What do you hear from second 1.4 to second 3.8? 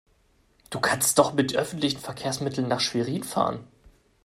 öffentlichen Verkehrsmitteln nach Schwerin fahren